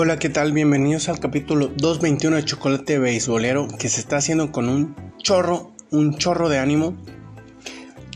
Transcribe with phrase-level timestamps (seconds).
[0.00, 0.52] Hola, ¿qué tal?
[0.52, 6.16] Bienvenidos al capítulo 221 de Chocolate Beisbolero que se está haciendo con un chorro, un
[6.18, 6.96] chorro de ánimo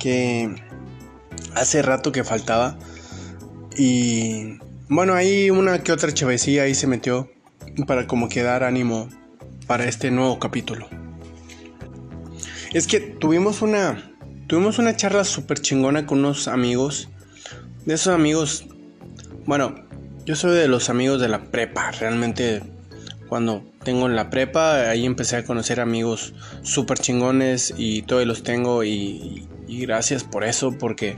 [0.01, 0.55] que
[1.57, 2.79] hace rato que faltaba.
[3.77, 7.33] Y bueno, ahí una que otra chavecilla ahí se metió
[7.89, 9.09] para como que dar ánimo
[9.67, 10.87] para este nuevo capítulo.
[12.73, 14.15] Es que tuvimos una
[14.47, 17.09] tuvimos una charla súper chingona con unos amigos.
[17.87, 18.69] De esos amigos,
[19.47, 19.91] bueno,
[20.25, 21.91] yo soy de los amigos de la prepa.
[21.93, 22.63] Realmente
[23.29, 28.43] cuando tengo en la prepa, ahí empecé a conocer amigos súper chingones y todos los
[28.43, 31.17] tengo y, gracias por eso porque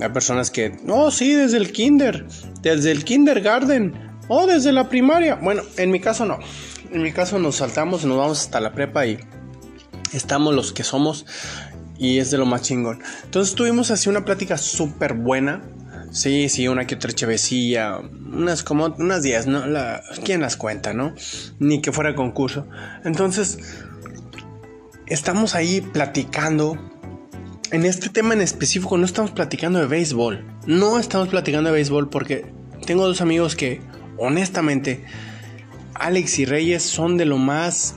[0.00, 2.26] hay personas que, no, sí, desde el kinder,
[2.62, 3.94] desde el kindergarten,
[4.28, 5.36] o desde la primaria.
[5.36, 6.38] Bueno, en mi caso no.
[6.90, 9.18] En mi caso nos saltamos y nos vamos hasta la prepa y
[10.12, 11.26] estamos los que somos
[11.98, 13.00] y es de lo más chingón.
[13.24, 15.62] Entonces tuvimos así una plática súper buena
[16.14, 19.64] Sí, sí, una que otra chevecilla, unas como unas 10, ¿no?
[20.24, 21.12] ¿Quién las cuenta, no?
[21.58, 22.68] Ni que fuera concurso.
[23.04, 23.58] Entonces,
[25.06, 26.78] estamos ahí platicando.
[27.72, 30.44] En este tema en específico no estamos platicando de béisbol.
[30.68, 32.46] No estamos platicando de béisbol porque
[32.86, 33.80] tengo dos amigos que,
[34.16, 35.04] honestamente,
[35.94, 37.96] Alex y Reyes son de lo más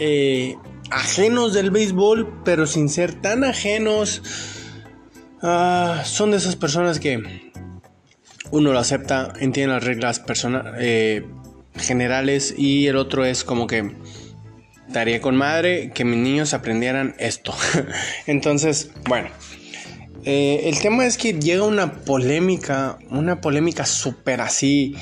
[0.00, 0.56] eh,
[0.90, 4.20] ajenos del béisbol, pero sin ser tan ajenos
[5.42, 7.52] Ah, son de esas personas que
[8.50, 10.22] uno lo acepta, entiende las reglas
[10.78, 11.26] eh,
[11.76, 13.92] generales y el otro es como que
[14.88, 17.54] daría con madre que mis niños aprendieran esto.
[18.26, 19.28] Entonces, bueno,
[20.24, 24.96] eh, el tema es que llega una polémica, una polémica súper así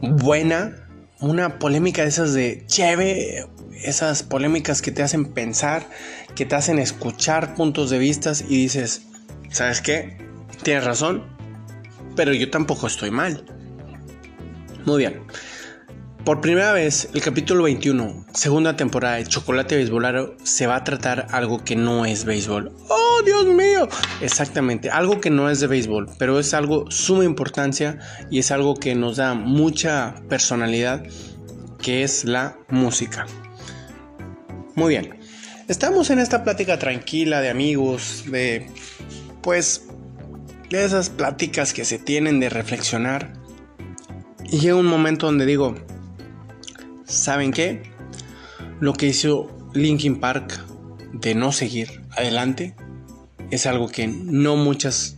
[0.00, 0.88] buena,
[1.20, 3.46] una polémica de esas de cheve,
[3.82, 5.88] esas polémicas que te hacen pensar,
[6.34, 9.02] que te hacen escuchar puntos de vista y dices,
[9.50, 10.16] ¿sabes qué?
[10.62, 11.24] Tienes razón,
[12.16, 13.44] pero yo tampoco estoy mal.
[14.84, 15.22] Muy bien.
[16.24, 21.28] Por primera vez, el capítulo 21, segunda temporada de Chocolate Beisbolaro, se va a tratar
[21.30, 22.72] algo que no es béisbol.
[22.88, 23.88] ¡Oh, Dios mío!
[24.20, 27.98] Exactamente, algo que no es de béisbol, pero es algo suma importancia
[28.30, 31.02] y es algo que nos da mucha personalidad,
[31.80, 33.26] que es la música.
[34.74, 35.18] Muy bien,
[35.68, 38.70] estamos en esta plática tranquila de amigos, de
[39.42, 39.86] pues
[40.70, 43.32] de esas pláticas que se tienen de reflexionar.
[44.44, 45.74] Y llega un momento donde digo,
[47.04, 47.82] ¿saben qué?
[48.80, 50.60] Lo que hizo Linkin Park
[51.12, 52.74] de no seguir adelante
[53.50, 55.16] es algo que no muchas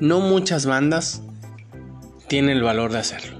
[0.00, 1.22] no muchas bandas
[2.28, 3.38] tienen el valor de hacerlo.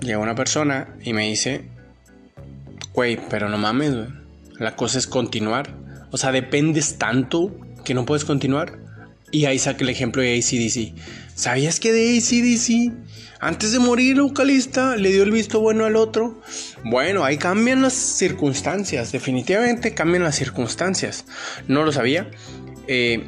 [0.00, 1.68] Llega una persona y me dice,
[2.92, 3.94] güey, pero no mames,
[4.58, 5.74] la cosa es continuar.
[6.10, 7.52] O sea, dependes tanto
[7.88, 8.78] que no puedes continuar.
[9.30, 10.92] Y ahí saca el ejemplo de ACDC.
[11.34, 12.92] ¿Sabías que de ACDC,
[13.40, 16.38] antes de morir el le dio el visto bueno al otro?
[16.84, 19.10] Bueno, ahí cambian las circunstancias.
[19.10, 21.24] Definitivamente cambian las circunstancias.
[21.66, 22.30] No lo sabía.
[22.88, 23.24] Eh,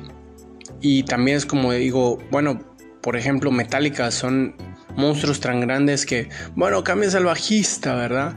[0.82, 2.60] y también es como digo, bueno,
[3.00, 4.56] por ejemplo, Metallica son
[4.94, 8.36] monstruos tan grandes que, bueno, cambias al bajista, ¿verdad?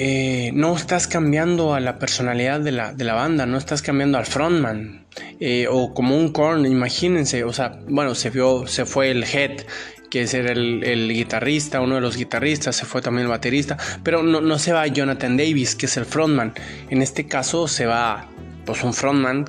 [0.00, 5.06] Eh, no estás cambiando a la personalidad de la, banda, no estás cambiando al frontman.
[5.40, 9.62] Eh, o como un corn, imagínense, o sea, bueno, se vio, se fue el head,
[10.08, 14.22] que es el, el, guitarrista, uno de los guitarristas, se fue también el baterista, pero
[14.22, 16.54] no, se va Jonathan Davis, que es el frontman.
[16.90, 18.28] En este caso se va,
[18.66, 19.46] pues, un frontman,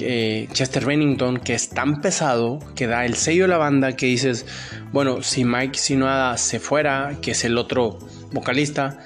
[0.00, 4.04] eh, Chester Bennington, que es tan pesado, que da el sello de la banda, que
[4.04, 4.44] dices,
[4.92, 7.98] bueno, si Mike Sinoada se fuera, que es el otro
[8.32, 8.98] vocalista,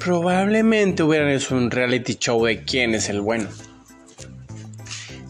[0.00, 3.48] probablemente hubieran hecho un reality show de quién es el bueno.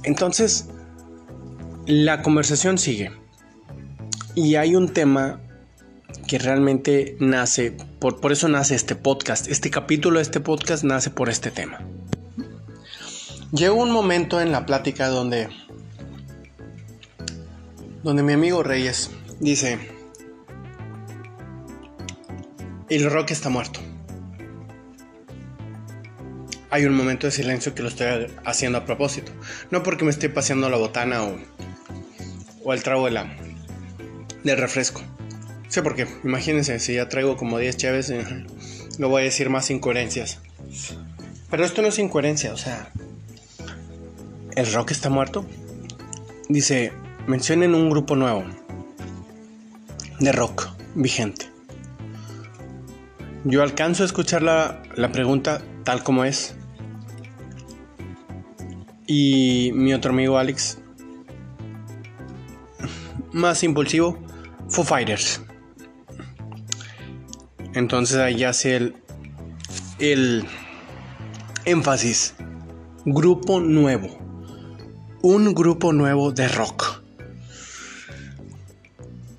[0.04, 0.69] Entonces,
[1.86, 3.10] la conversación sigue.
[4.34, 5.41] Y hay un tema
[6.26, 9.48] que realmente nace, por, por eso nace este podcast.
[9.48, 11.81] Este capítulo de este podcast nace por este tema.
[13.52, 15.49] Llegó un momento en la plática donde,
[18.05, 19.81] donde mi amigo Reyes dice,
[22.88, 23.81] el rock está muerto
[26.70, 29.32] hay un momento de silencio que lo estoy haciendo a propósito.
[29.70, 31.37] No porque me esté paseando la botana o,
[32.62, 33.37] o el trago de la,
[34.44, 35.02] del refresco.
[35.69, 38.25] Sí, porque imagínense, si ya traigo como 10 chaves, eh,
[38.99, 40.40] no voy a decir más incoherencias.
[41.50, 42.90] Pero esto no es incoherencia, o sea,
[44.55, 45.44] ¿el rock está muerto?
[46.49, 46.93] Dice,
[47.26, 48.44] mencionen un grupo nuevo
[50.20, 51.46] de rock vigente.
[53.44, 56.55] Yo alcanzo a escuchar la pregunta tal como es.
[59.12, 60.79] Y mi otro amigo Alex,
[63.33, 64.17] más impulsivo,
[64.69, 65.43] Foo Fighters.
[67.75, 68.97] Entonces ahí hace el,
[69.99, 70.45] el
[71.65, 72.37] énfasis.
[73.05, 74.17] Grupo nuevo.
[75.23, 77.03] Un grupo nuevo de rock.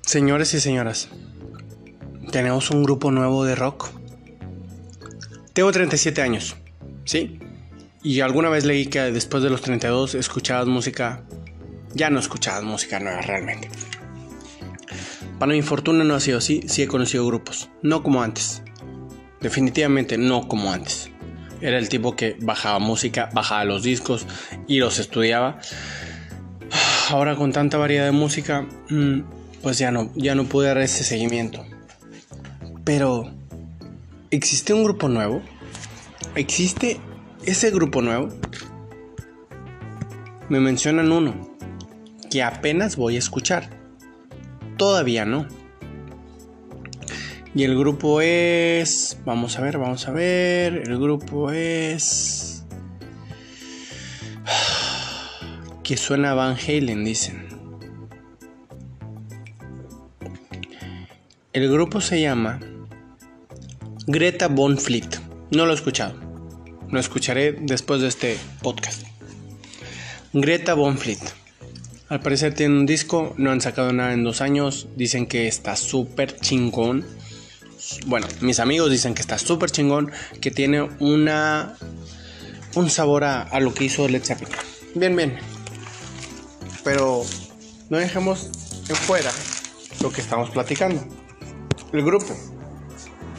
[0.02, 1.08] Señores y señoras,
[2.30, 3.88] tenemos un grupo nuevo de rock.
[5.54, 6.56] Tengo 37 años,
[7.06, 7.38] ¿sí?
[8.04, 11.22] Y alguna vez leí que después de los 32 escuchabas música...
[11.94, 13.68] Ya no escuchabas música nueva realmente.
[15.38, 18.62] Para mi fortuna no ha sido así, sí he conocido grupos, no como antes.
[19.40, 21.10] Definitivamente no como antes.
[21.60, 24.26] Era el tipo que bajaba música, bajaba los discos
[24.66, 25.60] y los estudiaba.
[27.10, 29.20] Ahora con tanta variedad de música, mm,
[29.62, 31.64] pues ya no, ya no pude dar ese seguimiento.
[32.84, 33.30] Pero,
[34.30, 35.42] ¿existe un grupo nuevo?
[36.34, 36.98] ¿Existe
[37.46, 38.28] ese grupo nuevo?
[40.48, 41.56] Me mencionan uno
[42.30, 43.68] que apenas voy a escuchar.
[44.76, 45.46] Todavía no.
[47.54, 49.18] Y el grupo es...
[49.26, 50.82] Vamos a ver, vamos a ver.
[50.86, 52.64] El grupo es...
[55.82, 57.48] Que suena Van Halen, dicen.
[61.52, 62.60] El grupo se llama
[64.06, 65.20] Greta Von Fleet.
[65.50, 66.21] No lo he escuchado.
[66.92, 69.02] Lo escucharé después de este podcast.
[70.34, 71.20] Greta Von Fleet.
[72.10, 74.88] Al parecer tiene un disco, no han sacado nada en dos años.
[74.94, 77.06] Dicen que está súper chingón.
[78.04, 80.12] Bueno, mis amigos dicen que está súper chingón.
[80.42, 81.78] Que tiene una.
[82.74, 84.54] Un sabor a, a lo que hizo Led Zeppelin.
[84.94, 85.38] Bien, bien.
[86.84, 87.24] Pero
[87.88, 88.50] no dejemos
[88.90, 89.30] en fuera
[90.02, 91.02] lo que estamos platicando.
[91.90, 92.36] El grupo,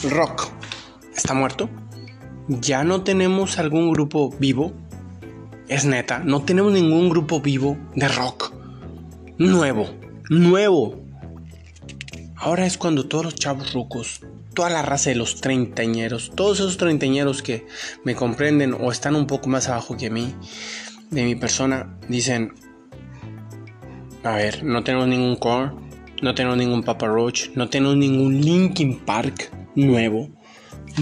[0.03, 0.49] el rock,
[1.15, 1.69] está muerto.
[2.47, 4.73] Ya no tenemos algún grupo vivo.
[5.67, 8.53] Es neta, no tenemos ningún grupo vivo de rock.
[9.37, 9.89] Nuevo,
[10.29, 11.01] nuevo.
[12.35, 14.21] Ahora es cuando todos los chavos rucos,
[14.53, 17.65] toda la raza de los treintañeros, todos esos treintañeros que
[18.03, 20.35] me comprenden o están un poco más abajo que mí,
[21.09, 22.53] de mi persona, dicen,
[24.23, 25.71] a ver, no tenemos ningún core,
[26.21, 30.29] no tengo ningún Papa Roach, no tengo ningún Linkin Park nuevo.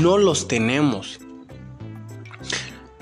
[0.02, 1.20] No los tenemos.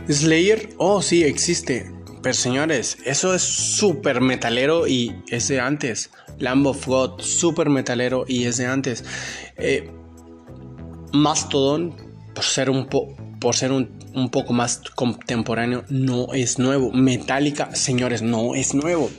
[0.09, 1.91] Slayer, oh sí, existe.
[2.21, 6.09] Pero señores, eso es súper metalero y es de antes.
[6.37, 9.05] Lamb of God, súper metalero y es de antes.
[9.57, 9.89] Eh,
[11.13, 11.95] Mastodon,
[12.33, 12.87] por ser un,
[13.39, 16.91] por ser un, un poco más contemporáneo, no es nuevo.
[16.91, 19.09] Metallica, señores, no es nuevo.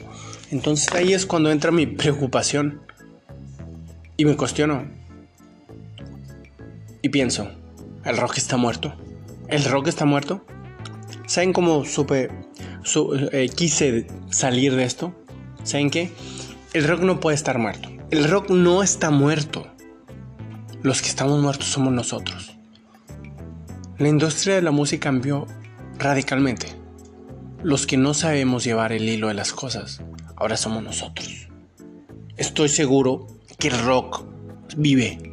[0.50, 2.82] Entonces ahí es cuando entra mi preocupación.
[4.16, 4.87] Y me cuestiono.
[7.00, 7.50] Y pienso,
[8.04, 8.94] ¿el rock está muerto?
[9.48, 10.44] ¿El rock está muerto?
[11.31, 12.29] ¿Saben cómo supe,
[13.31, 15.15] eh, quise salir de esto?
[15.62, 16.11] ¿Saben qué?
[16.73, 17.88] El rock no puede estar muerto.
[18.11, 19.69] El rock no está muerto.
[20.82, 22.56] Los que estamos muertos somos nosotros.
[23.99, 25.47] La industria de la música cambió
[26.00, 26.67] radicalmente.
[27.62, 30.03] Los que no sabemos llevar el hilo de las cosas,
[30.35, 31.47] ahora somos nosotros.
[32.38, 34.25] Estoy seguro que el rock
[34.76, 35.33] vive,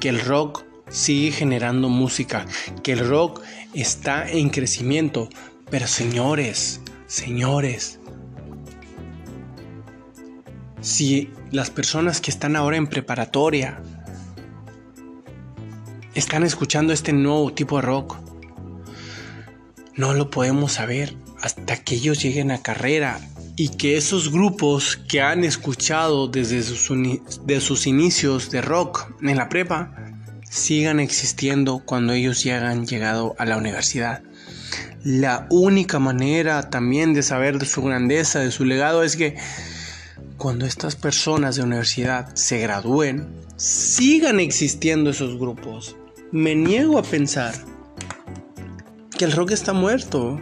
[0.00, 2.46] que el rock sigue generando música,
[2.82, 3.42] que el rock
[3.74, 5.28] está en crecimiento.
[5.70, 7.98] Pero señores, señores,
[10.80, 13.82] si las personas que están ahora en preparatoria
[16.14, 18.16] están escuchando este nuevo tipo de rock,
[19.94, 23.20] no lo podemos saber hasta que ellos lleguen a carrera
[23.56, 26.96] y que esos grupos que han escuchado desde sus,
[27.60, 29.97] sus inicios de rock en la prepa
[30.50, 34.22] sigan existiendo cuando ellos ya han llegado a la universidad.
[35.04, 39.36] La única manera también de saber de su grandeza, de su legado, es que
[40.36, 45.96] cuando estas personas de universidad se gradúen, sigan existiendo esos grupos.
[46.32, 47.54] Me niego a pensar
[49.16, 50.40] que el rock está muerto,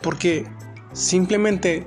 [0.00, 0.46] porque
[0.92, 1.86] simplemente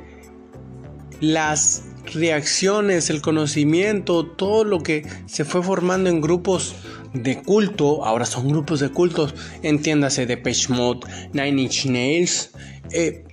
[1.19, 6.75] las reacciones, el conocimiento, todo lo que se fue formando en grupos
[7.15, 11.01] de culto, ahora son grupos de cultos, entiéndase de Page Mode,
[11.33, 12.51] Nine Inch Nails,
[12.91, 13.23] eh,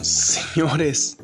[0.00, 1.18] señores,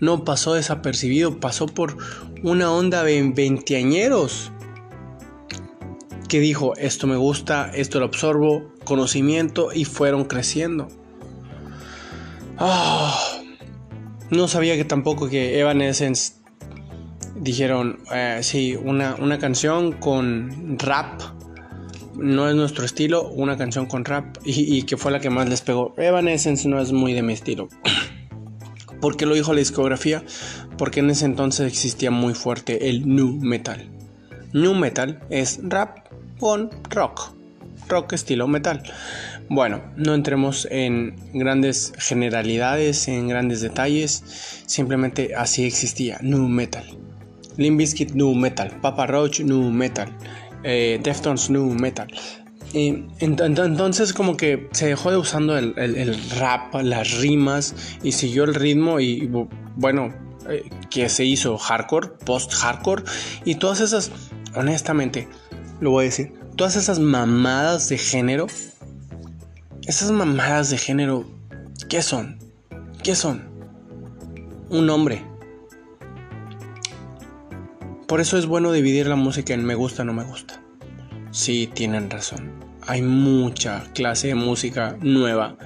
[0.00, 1.96] no pasó desapercibido, pasó por
[2.42, 4.50] una onda de veinteañeros
[6.28, 10.88] que dijo, esto me gusta, esto lo absorbo, conocimiento y fueron creciendo.
[12.58, 13.14] Ah,
[14.30, 16.41] no sabía que tampoco que Evanescence
[17.42, 21.20] dijeron, eh, sí, una, una canción con rap.
[22.14, 25.62] No es nuestro estilo, una canción con rap y, que fue la que más les
[25.62, 25.94] pegó.
[25.96, 27.68] Evanescence no es muy de mi estilo.
[29.00, 30.22] ¿Por qué lo dijo la discografía?
[30.78, 33.88] Porque en ese entonces existía muy fuerte el nu metal.
[34.52, 36.06] Nu metal es rap
[36.38, 37.32] con rock,
[37.88, 38.82] rock estilo metal.
[39.48, 46.84] Bueno, no entremos en grandes generalidades, en grandes detalles, simplemente así existía, nu metal.
[47.62, 48.70] Limp Bizkit, nu metal.
[48.80, 50.08] Papa Roach, nu metal.
[50.62, 52.08] Eh, Deftones, nu metal.
[52.74, 58.98] entonces como que se dejó de usando el, rap, las rimas y siguió el ritmo
[58.98, 59.30] y
[59.76, 60.14] bueno,
[60.48, 63.04] eh, que se hizo hardcore, post-hardcore
[63.44, 64.10] y todas esas,
[64.54, 65.28] honestamente,
[65.80, 68.46] lo voy a decir, todas esas mamadas de género,
[69.86, 71.24] esas mamadas de género,
[71.88, 72.38] ¿qué son?
[73.02, 73.50] ¿Qué son?
[74.70, 75.31] Un hombre
[78.12, 80.60] por eso es bueno dividir la música en me gusta, no me gusta.
[81.30, 82.52] Sí, tienen razón.
[82.86, 85.56] Hay mucha clase de música nueva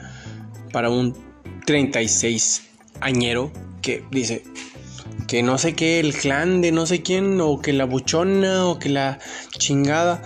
[0.71, 1.13] para un
[1.65, 2.69] 36
[3.01, 3.51] añero
[3.83, 4.45] que dice
[5.27, 8.79] que no sé qué, el clan de no sé quién, o que la buchona, o
[8.79, 9.19] que la
[9.59, 10.23] chingada,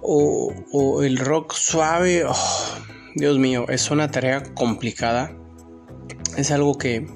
[0.00, 2.24] o, el rock suave.
[2.26, 2.78] Oh,
[3.16, 5.36] Dios mío, es una tarea complicada.
[6.38, 7.06] Es algo que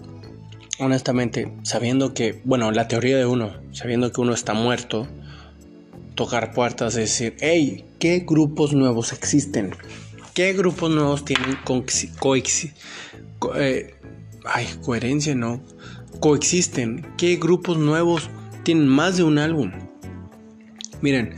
[0.78, 5.06] honestamente, sabiendo que, bueno, la teoría de uno, sabiendo que uno está muerto,
[6.14, 9.74] tocar puertas, decir, hey, ¿qué grupos nuevos existen?
[10.34, 11.56] ¿Qué grupos nuevos tienen
[13.56, 13.94] eh,
[14.44, 15.60] ay, coherencia, no?
[16.20, 17.06] Coexisten.
[17.16, 18.30] ¿Qué grupos nuevos
[18.64, 19.70] tienen más de un álbum?
[21.00, 21.34] Miren,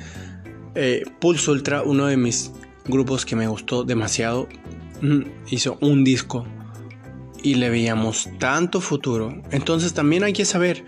[0.74, 2.52] eh, Pulse Ultra, uno de mis
[2.86, 4.48] grupos que me gustó demasiado,
[5.02, 6.46] mm, hizo un disco
[7.42, 10.84] y le veíamos tanto futuro, entonces también hay que saber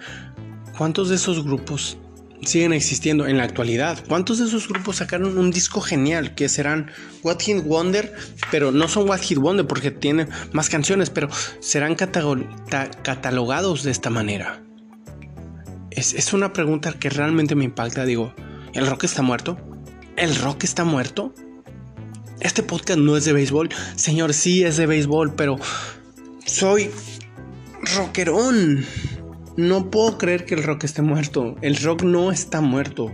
[0.76, 1.98] cuántos de esos grupos
[2.42, 4.02] siguen existiendo en la actualidad.
[4.08, 6.90] ¿Cuántos de esos grupos sacaron un disco genial que serán
[7.22, 8.14] What Hit Wonder?
[8.50, 11.28] Pero no son What Hit Wonder porque tienen más canciones, pero
[11.60, 14.62] serán catalogados de esta manera.
[15.90, 18.04] Es, es una pregunta que realmente me impacta.
[18.04, 18.32] Digo,
[18.72, 19.58] ¿el rock está muerto?
[20.16, 21.34] ¿El rock está muerto?
[22.40, 23.68] Este podcast no es de béisbol.
[23.96, 25.58] Señor, sí es de béisbol, pero
[26.48, 26.90] soy
[27.96, 28.84] rockerón.
[29.56, 31.56] No puedo creer que el rock esté muerto.
[31.62, 33.12] El rock no está muerto.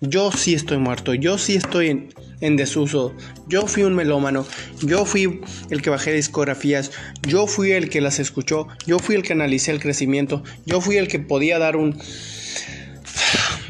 [0.00, 1.14] Yo sí estoy muerto.
[1.14, 2.10] Yo sí estoy
[2.40, 3.14] en, desuso.
[3.48, 4.46] Yo fui un melómano.
[4.82, 6.90] Yo fui el que bajé discografías.
[7.22, 8.66] Yo fui el que las escuchó.
[8.86, 10.42] Yo fui el que analicé el crecimiento.
[10.64, 11.98] Yo fui el que podía dar un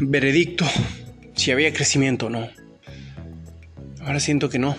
[0.00, 0.64] veredicto
[1.34, 2.48] si había crecimiento o no.
[4.00, 4.76] Ahora siento que no.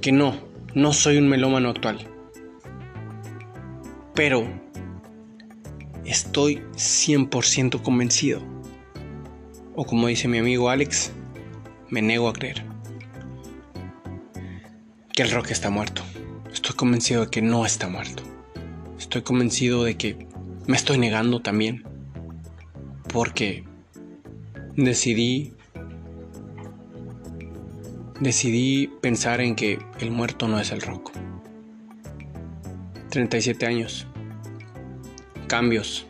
[0.00, 2.06] Que no no soy un melómano actual.
[4.14, 4.46] Pero
[6.04, 8.42] estoy 100% convencido.
[9.74, 11.12] O como dice mi amigo Alex,
[11.88, 12.62] me nego a creer.
[15.14, 16.02] Que el rock está muerto.
[16.52, 18.22] Estoy convencido de que no está muerto.
[18.98, 20.28] Estoy convencido de que
[20.66, 21.84] me estoy negando también.
[23.10, 23.64] Porque
[24.76, 25.55] decidí
[28.20, 31.12] decidí pensar en que el muerto no es el rock.
[33.10, 34.06] 37 años.
[35.46, 36.06] Cambios.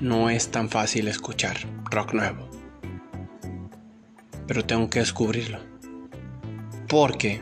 [0.00, 1.56] No es tan fácil escuchar
[1.90, 2.48] rock nuevo.
[4.46, 5.58] Pero tengo que descubrirlo.
[6.88, 7.40] Porque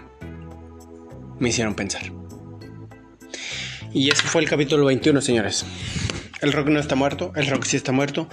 [1.38, 2.02] me hicieron pensar.
[3.92, 5.66] Y ese fue el capítulo 21, señores.
[6.40, 8.28] El rock no está muerto, el rock sí está muerto.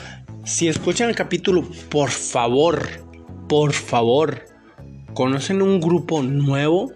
[0.46, 2.88] Si escuchan el capítulo, por favor,
[3.48, 4.49] por favor,
[5.14, 6.94] ¿Conocen un grupo nuevo?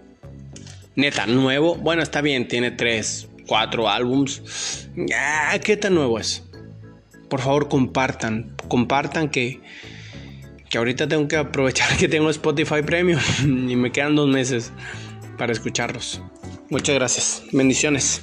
[0.96, 1.74] Neta, nuevo.
[1.74, 4.88] Bueno, está bien, tiene tres, cuatro álbums.
[5.62, 6.44] ¿Qué tan nuevo es?
[7.28, 8.54] Por favor, compartan.
[8.68, 9.60] Compartan que,
[10.70, 14.72] que ahorita tengo que aprovechar que tengo Spotify Premium y me quedan dos meses
[15.36, 16.22] para escucharlos.
[16.70, 17.42] Muchas gracias.
[17.52, 18.20] Bendiciones.